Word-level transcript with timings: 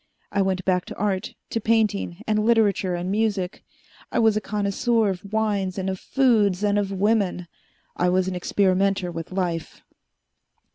I 0.31 0.41
went 0.41 0.65
back 0.65 0.85
to 0.85 0.95
art, 0.97 1.35
to 1.51 1.61
painting 1.61 2.23
and 2.25 2.43
literature 2.43 2.95
and 2.95 3.11
music. 3.11 3.63
I 4.11 4.17
was 4.17 4.35
a 4.35 4.41
connoisseur 4.41 5.11
of 5.11 5.31
wines 5.31 5.77
and 5.77 5.91
of 5.91 5.99
foods 5.99 6.63
and 6.63 6.79
of 6.79 6.91
women. 6.91 7.47
I 7.95 8.09
was 8.09 8.27
an 8.27 8.33
experimenter 8.35 9.11
with 9.11 9.31
life. 9.31 9.83